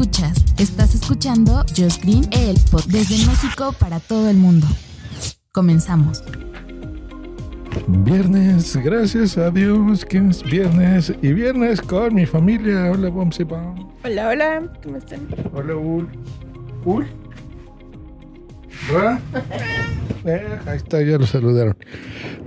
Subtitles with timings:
[0.00, 4.66] Escuchas, estás escuchando Just Green, el pod desde México para todo el mundo.
[5.52, 6.24] Comenzamos.
[7.86, 12.90] Viernes, gracias a Dios que es viernes y viernes con mi familia.
[12.90, 13.92] Hola, Bomsi Bom.
[14.02, 15.28] Hola, hola, ¿cómo están?
[15.52, 16.08] Hola, Ul.
[16.86, 17.06] Ul.
[18.94, 19.20] ¿Va?
[20.24, 21.76] Eh, ahí está, ya lo saludaron.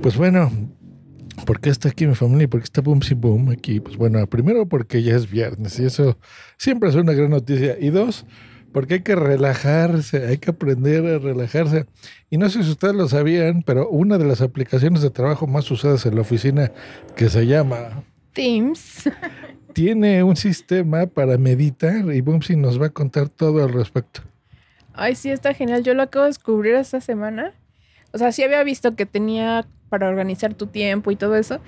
[0.02, 0.52] Pues bueno,
[1.46, 3.80] ¿por qué está aquí mi familia por qué está Boomsy Boom aquí?
[3.80, 6.18] Pues bueno, primero porque ya es viernes y eso
[6.58, 7.78] siempre es una gran noticia.
[7.80, 8.26] Y dos,
[8.72, 11.86] porque hay que relajarse, hay que aprender a relajarse.
[12.30, 15.70] Y no sé si ustedes lo sabían, pero una de las aplicaciones de trabajo más
[15.70, 16.72] usadas en la oficina
[17.16, 19.10] que se llama Teams.
[19.74, 24.22] tiene un sistema para meditar y Boomsy nos va a contar todo al respecto.
[24.94, 25.84] Ay, sí, está genial.
[25.84, 27.54] Yo lo acabo de descubrir esta semana.
[28.12, 31.60] O sea, sí había visto que tenía para organizar tu tiempo y todo eso.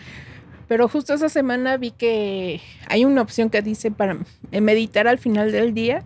[0.68, 2.60] Pero justo esa semana vi que
[2.90, 4.18] hay una opción que dice para
[4.52, 6.04] meditar al final del día.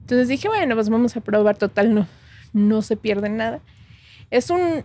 [0.00, 1.58] Entonces dije, bueno, pues vamos a probar.
[1.58, 2.06] Total, no,
[2.54, 3.60] no se pierde nada.
[4.30, 4.84] Es un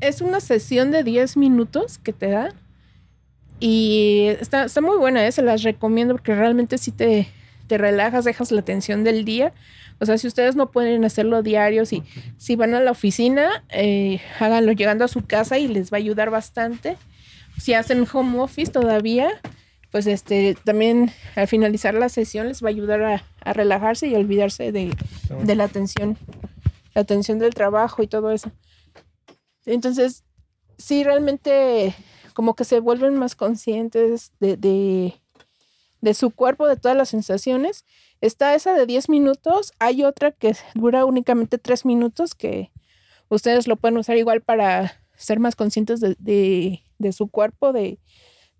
[0.00, 2.54] es una sesión de 10 minutos que te da.
[3.60, 5.32] Y está, está muy buena, ¿eh?
[5.32, 7.28] se las recomiendo porque realmente sí te,
[7.66, 9.52] te relajas, dejas la tensión del día.
[10.00, 12.02] O sea, si ustedes no pueden hacerlo diario, si,
[12.36, 16.00] si van a la oficina, eh, háganlo llegando a su casa y les va a
[16.00, 16.96] ayudar bastante.
[17.58, 19.28] Si hacen home office todavía,
[19.90, 24.72] pues este también al finalizar la sesión les va a ayudar a, relajarse y olvidarse
[24.72, 24.92] de,
[25.44, 26.18] de la tensión,
[26.94, 28.50] la tensión del trabajo y todo eso.
[29.64, 30.24] Entonces,
[30.78, 31.94] sí, realmente
[32.34, 35.14] como que se vuelven más conscientes de,
[36.06, 37.84] de su cuerpo, de todas las sensaciones.
[38.20, 42.70] Está esa de 10 minutos, hay otra que dura únicamente 3 minutos que
[43.28, 46.14] ustedes lo pueden usar igual para ser más conscientes de,
[46.98, 47.98] de, su cuerpo, de,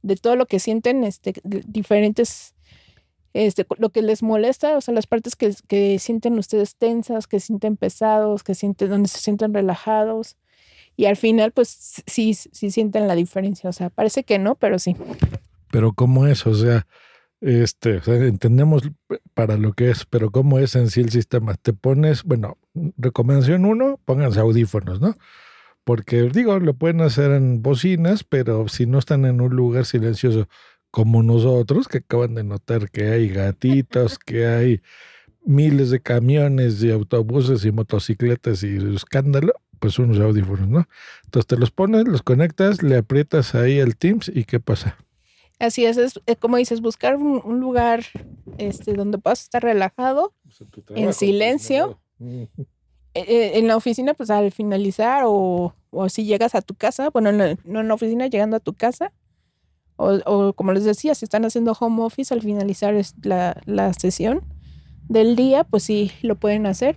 [0.02, 2.56] de, todo lo que sienten, este, diferentes,
[3.32, 7.38] este, lo que les molesta, o sea, las partes que, que sienten ustedes tensas, que
[7.38, 10.36] sienten pesados, que sienten, donde se sienten relajados.
[10.96, 13.70] Y al final, pues sí, sí sienten la diferencia.
[13.70, 14.96] O sea, parece que no, pero sí.
[15.70, 16.44] Pero ¿cómo es?
[16.46, 16.86] O sea,
[17.40, 18.82] este, o sea, entendemos
[19.34, 21.54] para lo que es, pero cómo es en sí el sistema.
[21.54, 22.58] Te pones, bueno,
[22.96, 25.16] recomendación uno, pónganse audífonos, ¿no?
[25.84, 30.48] Porque digo, lo pueden hacer en bocinas, pero si no están en un lugar silencioso
[30.90, 34.82] como nosotros, que acaban de notar que hay gatitos, que hay
[35.44, 40.88] miles de camiones y autobuses y motocicletas y escándalo, pues unos audífonos, ¿no?
[41.24, 44.96] Entonces te los pones, los conectas, le aprietas ahí el Teams y ¿qué pasa?
[45.58, 48.04] Así es, es eh, como dices, buscar un, un, lugar
[48.58, 50.34] este, donde puedas estar relajado,
[50.84, 51.98] trabajo, en silencio.
[52.18, 52.48] Pues,
[53.14, 57.32] eh, en la oficina, pues al finalizar, o, o, si llegas a tu casa, bueno,
[57.32, 59.12] no, no en la oficina, llegando a tu casa,
[59.96, 64.42] o, o, como les decía, si están haciendo home office al finalizar la, la sesión
[65.08, 66.96] del día, pues sí, lo pueden hacer.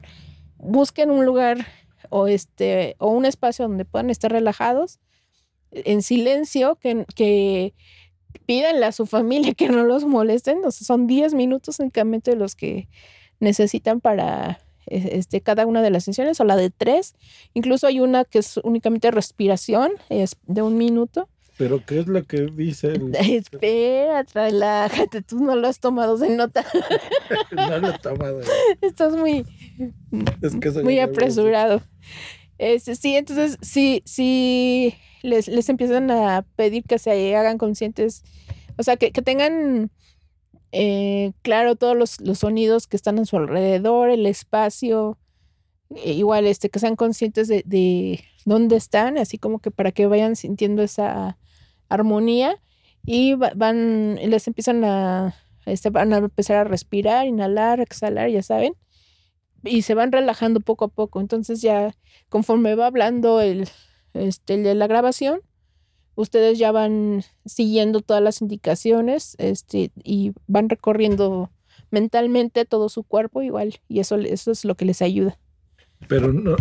[0.58, 1.66] Busquen un lugar
[2.09, 5.00] o, este, o un espacio donde puedan estar relajados,
[5.72, 7.74] en silencio, que, que
[8.46, 10.60] pídanle a su familia que no los molesten.
[10.66, 12.88] O sea, son 10 minutos únicamente los que
[13.40, 14.60] necesitan para
[14.90, 17.16] este, cada una de las sesiones, o la de tres.
[17.54, 21.30] Incluso hay una que es únicamente respiración, es de un minuto.
[21.58, 22.94] ¿Pero qué es lo que dice?
[22.94, 23.16] El...
[23.20, 26.66] Espera, relájate, tú no lo has tomado de nota.
[27.52, 28.42] no lo he tomado.
[28.82, 29.46] Estás muy,
[30.42, 31.82] es que muy apresurado.
[32.58, 38.24] Este, sí, entonces, sí, sí, les, les empiezan a pedir que se hagan conscientes,
[38.78, 39.91] o sea, que, que tengan
[40.72, 45.18] eh, claro todos los, los, sonidos que están a su alrededor, el espacio,
[45.95, 50.07] e igual este, que sean conscientes de, de, dónde están, así como que para que
[50.07, 51.38] vayan sintiendo esa
[51.89, 52.62] armonía
[53.06, 58.74] y van, les empiezan a, este, van a empezar a respirar, inhalar, exhalar, ya saben,
[59.63, 61.19] y se van relajando poco a poco.
[61.22, 61.95] Entonces ya
[62.30, 63.68] conforme va hablando el,
[64.14, 65.42] este, el de la grabación,
[66.16, 71.50] ustedes ya van siguiendo todas las indicaciones este, y van recorriendo
[71.92, 75.38] mentalmente todo su cuerpo igual y eso, eso es lo que les ayuda.
[76.08, 76.56] Pero no,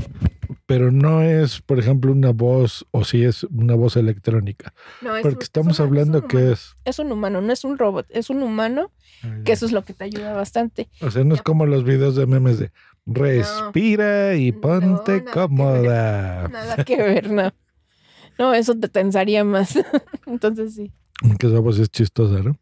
[0.68, 4.74] pero no es, por ejemplo, una voz o si es una voz electrónica.
[5.00, 6.76] No, es Porque un- estamos es una- hablando es que es...
[6.84, 8.92] Es un humano, no es un robot, es un humano,
[9.46, 10.90] que eso es lo que te ayuda bastante.
[11.00, 12.70] O sea, no es como los videos de memes de
[13.06, 16.48] respira y No, ponte nada que cómoda.
[16.48, 17.50] Nada que ver, no.
[18.38, 19.74] No, eso te tensaría más.
[20.26, 20.92] Entonces sí.
[21.38, 22.58] Que esa voz es chistosa, ¿no?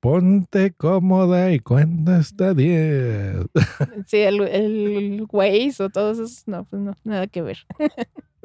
[0.00, 3.36] Ponte cómoda y cuenta hasta 10.
[4.06, 7.58] Sí, el, el Waze o todos esos, no, pues no, nada que ver.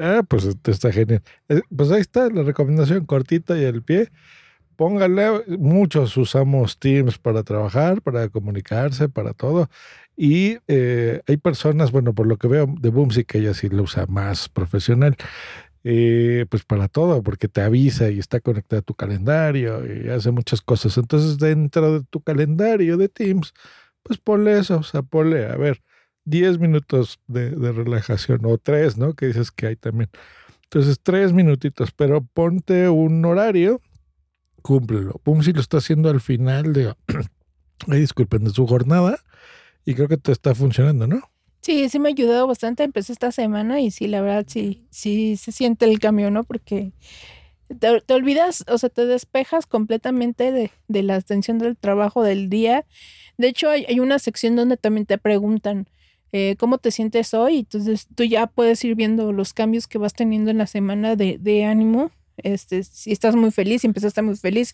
[0.04, 1.22] Ah, pues este está genial.
[1.48, 4.10] Eh, Pues ahí está la recomendación cortita y al pie.
[4.76, 9.70] Póngale, muchos usamos Teams para trabajar, para comunicarse, para todo.
[10.18, 13.84] Y eh, hay personas, bueno, por lo que veo de Boomsy, que ella sí lo
[13.84, 15.16] usa más profesional,
[15.84, 20.32] eh, pues para todo, porque te avisa y está conectada a tu calendario y hace
[20.32, 20.98] muchas cosas.
[20.98, 23.54] Entonces, dentro de tu calendario de Teams,
[24.04, 25.82] pues ponle eso, o sea, ponle, a ver,
[26.26, 29.16] 10 minutos de, de relajación o tres, ¿no?
[29.16, 30.10] Que dices que hay también.
[30.64, 33.82] Entonces, tres minutitos, pero ponte un horario,
[34.62, 35.20] cúmplelo.
[35.24, 36.96] Pum, si lo está haciendo al final de,
[37.88, 39.20] disculpen, de su jornada
[39.86, 41.31] y creo que te está funcionando, ¿no?
[41.62, 42.84] Sí, sí me ha ayudado bastante.
[42.84, 46.44] Empecé esta semana y sí, la verdad, sí, sí se siente el cambio, ¿no?
[46.44, 46.92] Porque
[47.80, 52.50] te, te olvidas, o sea, te despejas completamente de, de la atención del trabajo del
[52.50, 52.86] día.
[53.38, 55.88] De hecho, hay, hay una sección donde también te preguntan
[56.32, 57.60] eh, cómo te sientes hoy.
[57.60, 61.38] Entonces, tú ya puedes ir viendo los cambios que vas teniendo en la semana de,
[61.40, 62.12] de ánimo.
[62.38, 64.74] Este, si estás muy feliz, si empezaste muy feliz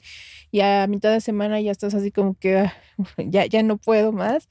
[0.52, 2.74] y a mitad de semana ya estás así como que ah,
[3.18, 4.50] ya, ya no puedo más.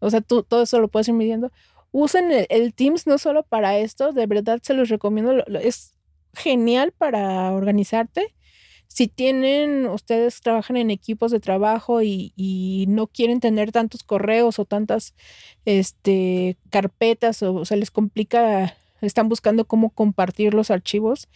[0.00, 1.50] O sea, tú todo eso lo puedes ir midiendo
[1.94, 5.94] usen el, Teams no solo para esto, de verdad se los recomiendo, es
[6.34, 8.34] genial para organizarte.
[8.88, 14.64] Si tienen, ustedes trabajan en equipos de trabajo y, no quieren tener tantos correos o
[14.64, 15.14] tantas
[15.66, 21.28] este, carpetas o se les complica, están buscando cómo compartir los archivos,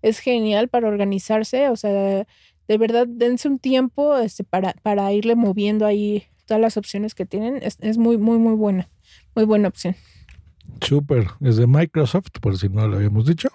[0.00, 1.92] es genial para organizarse, o sea,
[2.68, 7.60] de verdad dense un tiempo este, para, irle moviendo ahí todas las opciones que tienen,
[7.62, 8.88] es muy, muy, muy buena,
[9.36, 9.94] muy buena opción.
[10.80, 13.48] Súper, es de Microsoft, por si no lo habíamos dicho.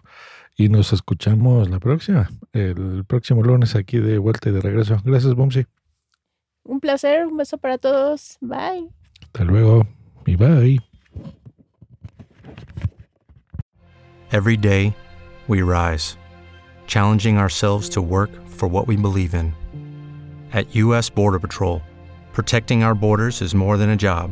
[0.56, 4.98] Y nos escuchamos la próxima, el próximo lunes aquí de vuelta y de regreso.
[5.04, 5.66] Gracias, Bumsy.
[6.63, 8.38] Un placer, un beso para todos.
[8.42, 8.89] Bye.
[9.24, 9.88] Hasta luego
[10.25, 10.80] y bye.
[14.31, 14.95] Every day,
[15.48, 16.16] we rise,
[16.88, 19.54] challenging ourselves to work for what we believe in.
[20.54, 21.10] At U.S.
[21.10, 21.81] Border Patrol,
[22.34, 24.31] protecting our borders is more than a job,